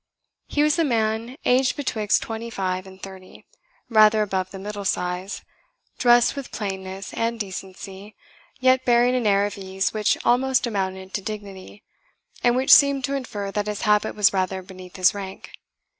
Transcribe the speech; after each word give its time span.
He 0.47 0.63
was 0.63 0.79
a 0.79 0.83
man 0.83 1.35
aged 1.45 1.75
betwixt 1.75 2.23
twenty 2.23 2.49
five 2.49 2.87
and 2.87 2.99
thirty, 2.99 3.45
rather 3.87 4.23
above 4.23 4.49
the 4.49 4.57
middle 4.57 4.83
size, 4.83 5.43
dressed 5.99 6.35
with 6.35 6.49
plainness 6.49 7.13
and 7.13 7.39
decency, 7.39 8.15
yet 8.59 8.83
bearing 8.83 9.13
an 9.13 9.27
air 9.27 9.45
of 9.45 9.59
ease 9.59 9.93
which 9.93 10.17
almost 10.25 10.65
amounted 10.65 11.13
to 11.13 11.21
dignity, 11.21 11.83
and 12.43 12.55
which 12.55 12.73
seemed 12.73 13.03
to 13.03 13.13
infer 13.13 13.51
that 13.51 13.67
his 13.67 13.81
habit 13.83 14.15
was 14.15 14.33
rather 14.33 14.63
beneath 14.63 14.95
his 14.95 15.13
rank. 15.13 15.51